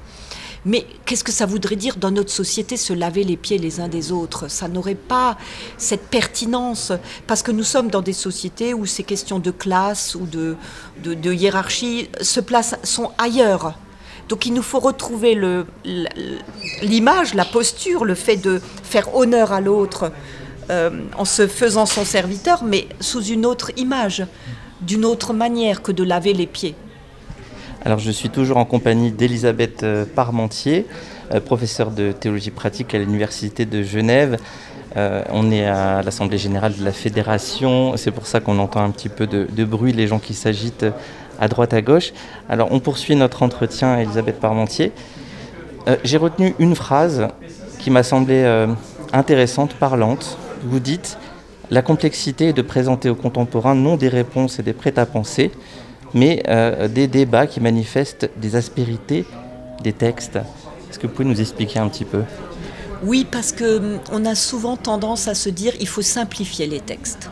Mais 0.65 0.87
qu'est-ce 1.07 1.25
que 1.25 1.33
ça 1.33 1.47
voudrait 1.47 1.75
dire 1.75 1.97
dans 1.97 2.13
notre 2.13 2.31
société 2.31 2.77
se 2.77 2.93
laver 2.93 3.25
les 3.25 3.37
pieds 3.37 3.59
les 3.59 3.81
uns 3.81 3.89
des 3.89 4.13
autres? 4.13 4.49
Ça 4.49 4.69
n'aurait 4.69 4.95
pas 4.95 5.37
cette 5.77 6.07
pertinence, 6.07 6.93
parce 7.27 7.43
que 7.43 7.51
nous 7.51 7.65
sommes 7.65 7.89
dans 7.89 8.03
des 8.03 8.13
sociétés 8.13 8.75
où 8.75 8.87
ces 8.87 9.03
questions 9.03 9.41
de 9.41 9.51
classe 9.51 10.15
ou 10.15 10.27
de, 10.27 10.57
de 11.03 11.33
hiérarchie 11.33 12.09
se 12.21 12.39
placent, 12.39 12.77
sont 12.85 13.11
ailleurs 13.19 13.75
donc 14.31 14.47
il 14.47 14.55
nous 14.55 14.63
faut 14.63 14.79
retrouver 14.79 15.37
l'image, 16.83 17.35
la 17.35 17.45
posture, 17.45 18.05
le 18.05 18.15
fait 18.15 18.37
de 18.37 18.63
faire 18.85 19.15
honneur 19.17 19.53
à 19.53 19.61
l'autre 19.61 20.13
euh, 20.71 20.91
en 21.19 21.25
se 21.25 21.49
faisant 21.49 21.85
son 21.85 22.05
serviteur, 22.05 22.63
mais 22.63 22.87
sous 23.01 23.25
une 23.25 23.45
autre 23.45 23.73
image, 23.77 24.25
d'une 24.83 25.05
autre 25.05 25.33
manière 25.33 25.83
que 25.83 25.91
de 25.91 26.05
laver 26.05 26.33
les 26.33 26.47
pieds. 26.47 26.77
Alors 27.85 27.99
je 27.99 28.13
suis 28.13 28.31
toujours 28.31 28.59
en 28.59 28.65
compagnie 28.65 29.11
d'Elisabeth 29.11 29.83
euh, 29.83 30.05
Parmentier, 30.05 30.87
euh, 31.33 31.41
professeure 31.41 31.91
de 31.91 32.13
théologie 32.13 32.53
pratique 32.53 32.95
à 32.95 32.99
l'Université 32.99 33.67
de 33.67 33.83
Genève. 33.83 34.37
on 34.95 35.51
est 35.51 35.67
à 35.67 36.03
l'Assemblée 36.03 36.39
générale 36.39 36.77
de 36.77 36.85
la 36.85 36.93
Fédération, 36.93 37.97
c'est 37.97 38.13
pour 38.13 38.27
ça 38.27 38.39
qu'on 38.39 38.59
entend 38.61 38.83
un 38.83 38.91
petit 38.91 39.09
peu 39.09 39.27
de, 39.27 39.49
de 39.51 39.65
bruit, 39.65 39.93
les 39.93 40.07
gens 40.07 40.21
qui 40.21 40.35
s'agitent 40.35 40.87
à 41.41 41.49
droite 41.49 41.75
à 41.75 41.83
gauche. 41.83 42.13
Alors 42.49 42.69
on 42.71 42.79
poursuit 42.79 43.17
notre 43.17 43.43
entretien, 43.43 43.99
Elisabeth 43.99 44.39
Parmentier. 44.39 44.93
Euh, 45.89 45.97
j'ai 46.05 46.19
retenu 46.19 46.55
une 46.59 46.75
phrase 46.77 47.29
qui 47.79 47.91
m'a 47.91 48.03
semblé 48.03 48.43
euh, 48.45 48.67
intéressante, 49.13 49.75
parlante. 49.75 50.39
Vous 50.63 50.79
dites 50.79 51.19
La 51.71 51.83
complexité 51.83 52.49
est 52.49 52.53
de 52.53 52.63
présenter 52.63 53.09
aux 53.09 53.15
contemporains 53.15 53.75
non 53.75 53.97
des 53.97 54.09
réponses 54.09 54.59
et 54.59 54.63
des 54.63 54.75
prêts-à-penser, 54.75 55.51
mais 56.13 56.43
euh, 56.49 56.87
des 56.87 57.07
débats 57.07 57.47
qui 57.47 57.61
manifestent 57.61 58.31
des 58.37 58.57
aspérités 58.57 59.25
des 59.83 59.95
textes. 59.95 60.37
Est-ce 60.91 60.99
que 60.99 61.07
vous 61.07 61.15
pouvez 61.15 61.29
nous 61.29 61.41
expliquer 61.41 61.79
un 61.79 61.89
petit 61.89 62.05
peu? 62.05 62.23
Oui, 63.03 63.27
parce 63.31 63.53
que 63.53 63.79
hum, 64.13 64.27
a 64.27 64.35
souvent 64.35 64.77
tendance 64.77 65.29
à 65.29 65.35
se 65.35 65.49
dire 65.49 65.73
il 65.81 65.89
faut 65.89 66.03
simplifier 66.03 66.67
les 66.67 66.81
textes. 66.81 67.31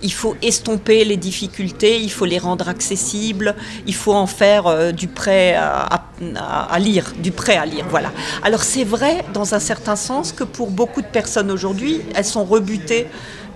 Il 0.00 0.12
faut 0.12 0.36
estomper 0.42 1.04
les 1.04 1.16
difficultés, 1.16 2.00
il 2.00 2.10
faut 2.10 2.24
les 2.24 2.38
rendre 2.38 2.68
accessibles, 2.68 3.56
il 3.84 3.94
faut 3.94 4.14
en 4.14 4.28
faire 4.28 4.68
euh, 4.68 4.92
du 4.92 5.08
prêt 5.08 5.54
à, 5.54 6.04
à, 6.36 6.78
lire, 6.78 7.12
du 7.20 7.32
prêt 7.32 7.56
à 7.56 7.66
lire. 7.66 7.84
Voilà. 7.90 8.12
Alors 8.44 8.62
c'est 8.62 8.84
vrai 8.84 9.24
dans 9.34 9.54
un 9.54 9.58
certain 9.58 9.96
sens 9.96 10.30
que 10.30 10.44
pour 10.44 10.70
beaucoup 10.70 11.02
de 11.02 11.08
personnes 11.08 11.50
aujourd'hui, 11.50 12.00
elles 12.14 12.24
sont 12.24 12.44
rebutées 12.44 13.08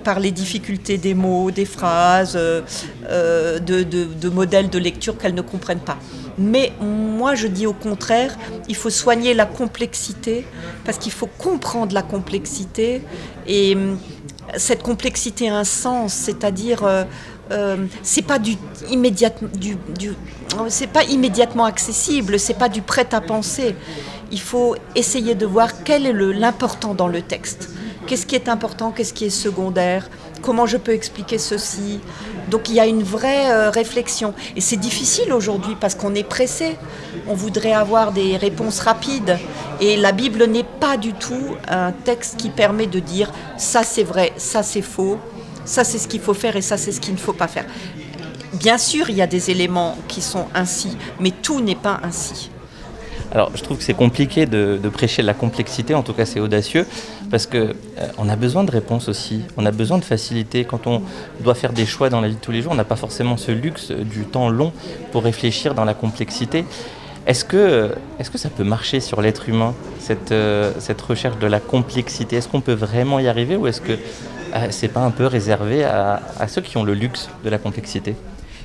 par 0.03 0.21
les 0.21 0.31
difficultés 0.33 0.99
des 0.99 1.15
mots, 1.15 1.51
des 1.51 1.65
phrases, 1.65 2.35
euh, 2.37 2.63
euh, 3.09 3.59
de, 3.59 4.29
modèles 4.29 4.69
de 4.69 4.79
lecture 4.79 5.17
qu'elles 5.17 5.35
ne 5.35 5.43
comprennent 5.43 5.81
pas. 5.81 5.99
Mais 6.39 6.73
moi, 6.81 7.35
je 7.35 7.47
dis 7.47 7.67
au 7.67 7.73
contraire, 7.73 8.37
il 8.69 8.77
faut 8.77 8.91
soigner 8.91 9.35
la 9.35 9.47
complexité, 9.47 10.47
parce 10.85 10.99
qu'il 10.99 11.13
faut 11.13 11.29
comprendre 11.39 11.95
la 11.95 12.03
complexité, 12.03 13.03
et 13.47 13.75
hum, 13.75 13.99
cette 14.57 14.83
complexité 14.83 15.49
a 15.49 15.57
un 15.57 15.65
sens, 15.65 16.13
c'est-à-dire... 16.13 16.85
Euh, 16.85 17.05
c'est 18.03 18.23
pas 18.23 18.39
du, 18.39 18.57
du, 19.59 19.77
c'est 20.69 20.87
pas 20.87 21.05
immédiatement 21.05 21.67
accessible, 21.67 22.39
c'est 22.39 22.55
pas 22.55 22.71
du 22.71 22.81
prêt 22.81 23.07
à 23.13 23.21
penser. 23.21 23.75
Il 24.31 24.41
faut 24.41 24.75
essayer 24.95 25.35
de 25.35 25.45
voir 25.45 25.83
quel 25.85 26.07
est 26.07 26.15
l'important 26.15 26.95
dans 26.95 27.09
le 27.09 27.21
texte. 27.21 27.69
Qu'est-ce 28.07 28.25
qui 28.25 28.37
est 28.37 28.49
important, 28.49 28.91
qu'est-ce 28.91 29.13
qui 29.13 29.27
est 29.27 29.31
secondaire? 29.31 30.09
Comment 30.43 30.67
je 30.67 30.77
peux 30.77 30.93
expliquer 30.93 31.39
ceci 31.39 32.01
Donc 32.51 32.69
il 32.69 32.75
y 32.75 32.81
a 32.81 32.87
une 32.87 33.03
vraie 33.03 33.51
euh, 33.51 33.71
réflexion. 33.71 34.35
Et 34.57 34.61
c'est 34.61 34.77
difficile 34.77 35.33
aujourd'hui 35.33 35.77
parce 35.81 35.95
qu'on 35.95 36.15
est 36.15 36.29
pressé. 36.29 36.77
On 37.29 37.35
voudrait 37.35 37.73
avoir 37.73 38.13
des 38.13 38.37
réponses 38.37 38.81
rapides. 38.81 39.39
Et 39.81 39.97
la 39.97 40.13
Bible 40.13 40.45
n'est 40.47 40.67
pas 40.81 40.97
du 40.97 41.13
tout 41.13 41.57
un 41.69 41.93
texte 41.93 42.37
qui 42.37 42.51
permet 42.51 42.87
de 42.87 42.99
dire 42.99 43.31
ça 43.57 43.85
c'est 43.85 44.03
vrai, 44.03 44.33
ça 44.37 44.63
c'est 44.63 44.83
faux, 44.83 45.19
ça 45.65 45.85
c'est 45.85 45.99
ce 45.99 46.09
qu'il 46.09 46.21
faut 46.21 46.35
faire 46.35 46.57
et 46.57 46.63
ça 46.63 46.77
c'est 46.77 46.93
ce 46.93 47.01
qu'il 47.01 47.15
ne 47.15 47.19
faut 47.19 47.33
pas 47.33 47.49
faire. 47.49 47.65
Bien 48.55 48.79
sûr, 48.79 49.09
il 49.09 49.17
y 49.17 49.23
a 49.23 49.27
des 49.27 49.51
éléments 49.51 49.97
qui 50.09 50.21
sont 50.21 50.47
ainsi, 50.55 50.97
mais 51.21 51.31
tout 51.31 51.61
n'est 51.61 51.75
pas 51.75 52.01
ainsi. 52.03 52.51
Alors, 53.33 53.51
je 53.55 53.63
trouve 53.63 53.79
que 53.79 53.83
c'est 53.83 53.95
compliqué 53.95 54.45
de, 54.45 54.79
prêcher 54.93 55.23
la 55.23 55.33
complexité, 55.33 55.95
en 55.95 56.03
tout 56.03 56.13
cas 56.13 56.27
c'est 56.27 56.39
audacieux, 56.39 56.87
parce 57.33 57.47
qu'on 57.47 57.57
euh, 57.57 58.29
a 58.29 58.37
besoin 58.37 58.63
de 58.63 58.71
réponses 58.71 59.09
aussi, 59.09 59.41
on 59.57 59.65
a 59.65 59.71
besoin 59.71 59.97
de 59.97 60.05
facilité. 60.05 60.67
Quand 60.67 60.87
on 60.87 61.01
doit 61.41 61.55
faire 61.55 61.73
des 61.73 61.87
choix 61.87 62.11
dans 62.11 62.21
la 62.21 62.29
vie 62.29 62.35
de 62.35 62.41
tous 62.41 62.53
les 62.53 62.61
jours, 62.61 62.73
on 62.73 62.77
n'a 62.77 62.85
pas 62.85 62.95
forcément 62.95 63.39
ce 63.39 63.51
luxe 63.51 63.91
du 63.91 64.25
temps 64.25 64.51
long 64.51 64.71
pour 65.13 65.25
réfléchir 65.25 65.75
dans 65.75 65.87
la 65.87 65.95
complexité. 65.95 66.67
Est-ce 67.27 67.47
que, 67.47 67.95
est 68.19 68.31
que 68.31 68.37
ça 68.37 68.51
peut 68.51 68.65
marcher 68.65 69.01
sur 69.01 69.23
l'être 69.23 69.49
humain, 69.49 69.75
cette, 69.99 70.31
euh, 70.31 70.73
cette 70.79 71.01
recherche 71.01 71.39
de 71.39 71.47
la 71.47 71.59
complexité? 71.59 72.37
Est-ce 72.37 72.49
qu'on 72.49 72.61
peut 72.61 72.75
vraiment 72.75 73.19
y 73.19 73.29
arriver 73.29 73.57
ou 73.57 73.67
est-ce 73.67 73.81
que 73.81 73.93
euh, 73.93 74.67
c'est 74.69 74.89
pas 74.89 75.01
un 75.01 75.11
peu 75.11 75.25
réservé 75.25 75.85
à 75.85 76.21
ceux 76.49 76.61
qui 76.61 76.77
ont 76.77 76.85
le 76.85 76.93
luxe 76.93 77.31
de 77.45 77.49
la 77.49 77.57
complexité? 77.57 78.15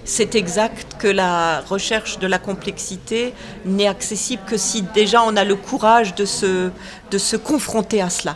C'est 0.03 0.35
exact 0.35 0.95
que 0.99 1.07
la 1.07 1.61
recherche 1.61 2.19
de 2.19 2.27
la 2.27 2.39
complexité 2.39 3.33
n'est 3.65 3.87
accessible 3.87 4.41
que 4.45 4.57
si 4.57 4.81
déjà 4.81 5.21
on 5.21 5.37
a 5.37 5.45
le 5.45 5.55
courage 5.55 6.15
de 6.15 6.25
se, 6.25 6.69
de 7.11 7.17
se 7.17 7.37
confronter 7.37 8.01
à 8.01 8.09
cela. 8.09 8.35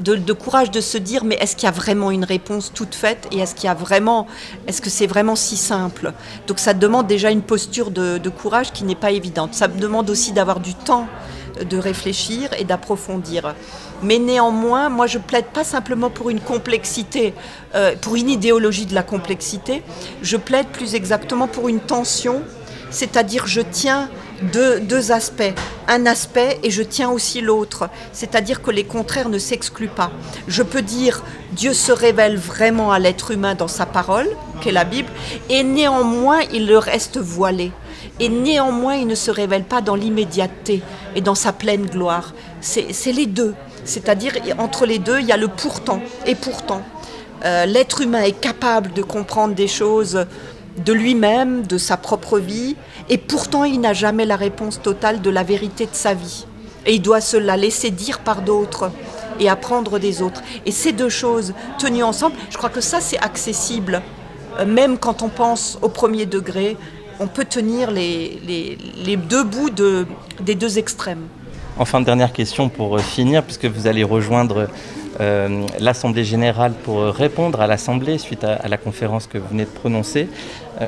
De, 0.00 0.32
courage 0.32 0.70
de 0.70 0.80
se 0.80 0.98
dire 0.98 1.24
mais 1.24 1.36
est-ce 1.36 1.56
qu'il 1.56 1.64
y 1.64 1.68
a 1.68 1.72
vraiment 1.72 2.10
une 2.10 2.24
réponse 2.24 2.72
toute 2.72 2.94
faite 2.94 3.28
et 3.32 3.38
est-ce 3.38 3.54
qu'il 3.54 3.64
y 3.64 3.68
a 3.68 3.74
vraiment 3.74 4.26
est-ce 4.66 4.80
que 4.80 4.90
c'est 4.90 5.06
vraiment 5.06 5.36
si 5.36 5.56
simple? 5.56 6.12
Donc 6.46 6.58
ça 6.58 6.74
demande 6.74 7.06
déjà 7.06 7.30
une 7.30 7.42
posture 7.42 7.90
de, 7.90 8.28
courage 8.28 8.72
qui 8.72 8.84
n'est 8.84 8.94
pas 8.94 9.10
évidente. 9.10 9.54
Ça 9.54 9.68
demande 9.68 10.08
aussi 10.10 10.32
d'avoir 10.32 10.60
du 10.60 10.74
temps 10.74 11.06
de 11.68 11.76
réfléchir 11.76 12.50
et 12.58 12.64
d'approfondir. 12.64 13.54
Mais 14.02 14.18
néanmoins, 14.18 14.88
moi 14.88 15.06
je 15.06 15.18
plaide 15.18 15.46
pas 15.46 15.64
simplement 15.64 16.10
pour 16.10 16.30
une 16.30 16.40
complexité, 16.40 17.34
euh, 17.74 17.94
pour 18.00 18.16
une 18.16 18.30
idéologie 18.30 18.86
de 18.86 18.94
la 18.94 19.02
complexité, 19.02 19.82
je 20.22 20.36
plaide 20.36 20.68
plus 20.68 20.94
exactement 20.94 21.48
pour 21.48 21.68
une 21.68 21.80
tension, 21.80 22.42
c'est-à-dire 22.90 23.46
je 23.46 23.60
tiens 23.60 24.08
deux, 24.42 24.80
deux, 24.80 25.12
aspects, 25.12 25.52
un 25.88 26.06
aspect 26.06 26.58
et 26.62 26.70
je 26.70 26.82
tiens 26.82 27.10
aussi 27.10 27.40
l'autre, 27.40 27.88
c'est-à-dire 28.12 28.62
que 28.62 28.70
les 28.70 28.84
contraires 28.84 29.28
ne 29.28 29.38
s'excluent 29.38 29.88
pas. 29.88 30.10
Je 30.48 30.62
peux 30.62 30.82
dire 30.82 31.22
Dieu 31.52 31.72
se 31.72 31.92
révèle 31.92 32.36
vraiment 32.36 32.92
à 32.92 32.98
l'être 32.98 33.30
humain 33.30 33.54
dans 33.54 33.68
sa 33.68 33.86
parole, 33.86 34.28
qu'est 34.60 34.72
la 34.72 34.84
Bible, 34.84 35.10
et 35.48 35.62
néanmoins 35.62 36.40
il 36.52 36.66
le 36.66 36.78
reste 36.78 37.18
voilé. 37.18 37.72
Et 38.18 38.28
néanmoins, 38.28 38.96
il 38.96 39.06
ne 39.06 39.14
se 39.14 39.30
révèle 39.30 39.64
pas 39.64 39.80
dans 39.80 39.94
l'immédiateté 39.94 40.82
et 41.14 41.22
dans 41.22 41.34
sa 41.34 41.52
pleine 41.52 41.86
gloire. 41.86 42.34
C'est 42.60 43.12
les 43.12 43.26
deux. 43.26 43.54
C'est-à-dire, 43.84 44.34
entre 44.58 44.84
les 44.84 44.98
deux, 44.98 45.20
il 45.20 45.26
y 45.26 45.32
a 45.32 45.38
le 45.38 45.48
pourtant 45.48 46.00
et 46.26 46.34
pourtant. 46.34 46.82
Euh, 47.44 47.64
l'être 47.64 48.02
humain 48.02 48.20
est 48.20 48.38
capable 48.38 48.92
de 48.92 49.02
comprendre 49.02 49.54
des 49.54 49.68
choses 49.68 50.26
de 50.84 50.92
lui-même, 50.92 51.66
de 51.66 51.78
sa 51.78 51.96
propre 51.96 52.38
vie, 52.38 52.76
et 53.10 53.18
pourtant 53.18 53.64
il 53.64 53.80
n'a 53.80 53.92
jamais 53.92 54.24
la 54.24 54.36
réponse 54.36 54.80
totale 54.80 55.20
de 55.20 55.28
la 55.30 55.42
vérité 55.42 55.84
de 55.84 55.94
sa 55.94 56.14
vie. 56.14 56.46
Et 56.86 56.94
il 56.94 57.02
doit 57.02 57.20
se 57.20 57.36
la 57.36 57.58
laisser 57.58 57.90
dire 57.90 58.20
par 58.20 58.40
d'autres 58.40 58.90
et 59.38 59.50
apprendre 59.50 59.98
des 59.98 60.22
autres. 60.22 60.42
Et 60.64 60.72
ces 60.72 60.92
deux 60.92 61.08
choses 61.10 61.52
tenues 61.78 62.04
ensemble, 62.04 62.36
je 62.48 62.56
crois 62.56 62.70
que 62.70 62.80
ça 62.80 63.00
c'est 63.00 63.18
accessible, 63.18 64.00
euh, 64.58 64.64
même 64.64 64.96
quand 64.96 65.22
on 65.22 65.28
pense 65.28 65.78
au 65.82 65.88
premier 65.88 66.24
degré, 66.24 66.76
on 67.18 67.26
peut 67.26 67.44
tenir 67.44 67.90
les, 67.90 68.78
les, 69.04 69.16
deux 69.16 69.44
bouts 69.44 69.68
de, 69.68 70.06
des 70.40 70.54
deux 70.54 70.78
extrêmes. 70.78 71.28
Enfin, 71.80 72.02
dernière 72.02 72.34
question 72.34 72.68
pour 72.68 72.94
euh, 72.94 72.98
finir, 72.98 73.42
puisque 73.42 73.64
vous 73.64 73.86
allez 73.86 74.04
rejoindre 74.04 74.68
euh, 75.18 75.66
l'Assemblée 75.78 76.24
générale 76.24 76.74
pour 76.84 76.98
euh, 76.98 77.10
répondre 77.10 77.58
à 77.62 77.66
l'Assemblée 77.66 78.18
suite 78.18 78.44
à, 78.44 78.68
la 78.68 78.76
conférence 78.76 79.26
que 79.26 79.38
vous 79.38 79.48
venez 79.48 79.64
de 79.64 79.70
prononcer. 79.70 80.28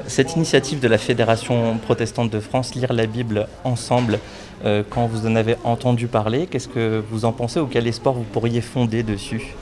cette 0.07 0.37
initiative 0.37 0.81
de 0.81 0.89
la 0.89 0.99
Fédération 0.99 1.79
protestante 1.79 2.29
de 2.29 2.41
France, 2.41 2.75
Lire 2.75 2.93
la 2.93 3.07
Bible 3.07 3.49
ensemble, 3.65 4.19
quand 4.91 5.07
vous 5.07 5.27
en 5.27 5.35
avez 5.35 5.57
entendu 5.65 6.09
parler, 6.09 6.47
qu'est-ce 6.47 6.69
que 6.69 7.03
vous 7.11 7.25
en 7.25 7.33
pensez 7.33 7.59
ou 7.59 7.67
quel 7.67 7.87
espoir 7.87 8.15
vous 8.15 8.25
pourriez 8.25 8.61
fonder 8.61 9.03
dessus? 9.03 9.55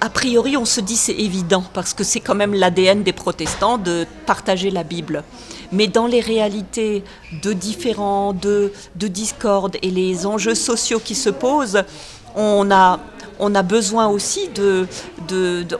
A 0.00 0.10
priori, 0.10 0.56
on 0.56 0.64
se 0.64 0.80
dit 0.80 0.96
c'est 0.96 1.18
évident 1.28 1.64
parce 1.74 1.92
que 1.92 2.04
c'est 2.04 2.20
quand 2.20 2.36
même 2.36 2.54
l'ADN 2.54 3.02
des 3.02 3.12
protestants 3.12 3.78
de 3.78 4.06
partager 4.26 4.70
la 4.70 4.84
Bible. 4.84 5.24
Mais 5.72 5.86
dans 5.86 6.06
les 6.06 6.20
réalités 6.20 7.04
de 7.42 7.52
différents, 7.52 8.32
de, 8.32 8.72
de 8.96 9.08
et 9.82 9.90
les 9.90 10.26
enjeux 10.26 10.54
sociaux 10.54 11.00
qui 11.00 11.14
se 11.14 11.30
posent, 11.30 11.82
on 12.34 12.70
a 12.70 13.00
on 13.38 13.54
a 13.54 13.62
besoin 13.62 14.08
aussi 14.08 14.48
de... 14.48 14.86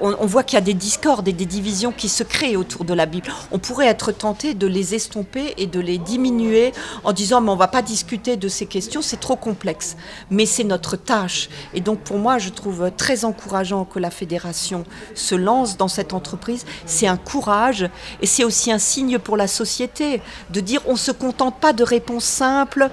on, 0.00 0.26
voit 0.26 0.42
qu'il 0.42 0.56
y 0.56 0.62
a 0.62 0.64
des 0.64 0.74
discordes 0.74 1.28
et 1.28 1.32
des 1.32 1.46
divisions 1.46 1.92
qui 1.92 2.08
se 2.08 2.22
créent 2.22 2.56
autour 2.56 2.84
de 2.84 2.94
la 2.94 3.06
Bible. 3.06 3.32
On 3.50 3.58
pourrait 3.58 3.86
être 3.86 4.12
tenté 4.12 4.54
de 4.54 4.66
les 4.66 4.94
estomper 4.94 5.54
et 5.56 5.66
de 5.66 5.80
les 5.80 5.98
diminuer 5.98 6.72
en 7.04 7.12
disant 7.12 7.40
mais 7.40 7.50
on 7.50 7.56
va 7.56 7.68
pas 7.68 7.82
discuter 7.82 8.36
de 8.36 8.48
ces 8.48 8.66
questions, 8.66 9.02
c'est 9.02 9.20
trop 9.20 9.36
complexe. 9.36 9.96
Mais 10.30 10.46
c'est 10.46 10.64
notre 10.64 10.96
tâche. 10.96 11.48
Et 11.74 11.80
donc 11.80 12.00
pour 12.00 12.18
moi, 12.18 12.38
je 12.38 12.50
trouve 12.50 12.90
très 12.96 13.24
encourageant 13.24 13.84
que 13.84 13.98
la 13.98 14.10
fédération 14.10 14.84
se 15.14 15.34
lance 15.34 15.76
dans 15.76 15.88
cette 15.88 16.12
entreprise. 16.12 16.64
C'est 16.86 17.06
un 17.06 17.16
courage 17.16 17.88
et 18.20 18.26
c'est 18.26 18.44
aussi 18.44 18.70
un 18.70 18.78
signe 18.78 19.18
pour 19.18 19.36
la 19.36 19.46
société 19.46 20.20
de 20.50 20.60
dire 20.60 20.80
on 20.86 20.92
ne 20.92 20.98
se 20.98 21.10
contente 21.10 21.56
pas 21.60 21.72
de 21.72 21.82
réponses 21.82 22.24
simples 22.24 22.90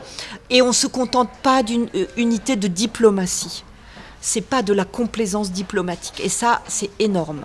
et 0.50 0.62
on 0.62 0.68
ne 0.68 0.74
se 0.74 0.88
contente 0.88 1.30
pas 1.44 1.64
d'une 1.64 1.88
euh, 1.96 2.06
unité 2.18 2.56
de 2.56 2.68
diplomatie 2.68 3.64
c'est 4.26 4.42
pas 4.42 4.64
de 4.64 4.74
la 4.74 4.86
complaisance 4.86 5.52
diplomatique. 5.52 6.20
Et 6.20 6.30
ça, 6.30 6.64
c'est 6.68 6.90
énorme. 7.00 7.42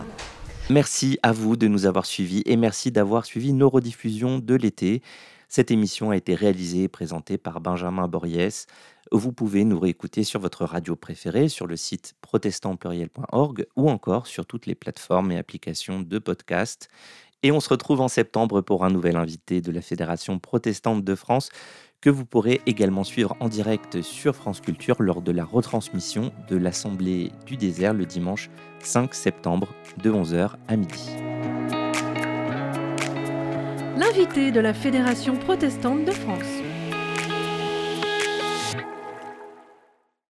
Merci 0.71 1.19
à 1.23 1.31
vous 1.31 1.57
de 1.57 1.69
nous 1.69 1.85
avoir 1.85 2.07
suivis 2.07 2.43
et 2.47 2.57
merci 2.57 2.91
d'avoir 2.91 3.27
suivi 3.27 3.53
nos 3.53 3.69
rediffusions 3.69 4.39
de 4.39 4.55
l'été. 4.55 5.03
Cette 5.51 5.71
émission 5.71 6.11
a 6.11 6.17
été 6.17 6.35
réalisée 6.35 6.85
et 6.85 6.89
présentée 6.89 7.37
par 7.37 7.61
Benjamin 7.61 8.09
Boriès. 8.09 8.67
Vous 9.13 9.31
pouvez 9.31 9.65
nous 9.65 9.79
réécouter 9.79 10.25
sur 10.25 10.41
votre 10.41 10.65
radio 10.65 10.97
préférée, 10.97 11.49
sur 11.51 11.67
le 11.67 11.77
site 11.77 12.15
protestantpluriel.org 12.23 13.67
ou 13.77 13.91
encore 13.91 14.27
sur 14.27 14.47
toutes 14.47 14.65
les 14.65 14.75
plateformes 14.75 15.33
et 15.33 15.37
applications 15.37 16.01
de 16.01 16.19
podcast. 16.19 16.89
Et 17.43 17.53
on 17.53 17.61
se 17.61 17.69
retrouve 17.69 18.01
en 18.01 18.09
septembre 18.09 18.63
pour 18.63 18.85
un 18.85 18.91
nouvel 18.91 19.17
invité 19.17 19.61
de 19.61 19.73
la 19.73 19.83
Fédération 19.83 20.39
protestante 20.39 21.05
de 21.05 21.15
France 21.15 21.51
que 22.01 22.11
vous 22.11 22.25
pourrez 22.25 22.61
également 22.67 23.05
suivre 23.05 23.37
en 23.41 23.49
direct 23.49 24.01
sur 24.03 24.35
France 24.35 24.61
Culture 24.61 25.03
lors 25.03 25.23
de 25.23 25.33
la 25.33 25.45
retransmission 25.45 26.33
de 26.49 26.57
l'Assemblée 26.57 27.33
du 27.47 27.57
désert 27.57 27.93
le 27.93 28.07
dimanche 28.07 28.51
5 28.81 29.15
septembre 29.15 29.69
de 30.03 30.11
11h 30.11 30.53
à 30.69 30.77
midi. 30.77 31.11
L'invité 33.97 34.51
de 34.51 34.61
la 34.61 34.73
Fédération 34.73 35.37
protestante 35.37 36.05
de 36.05 36.13
France. 36.13 36.70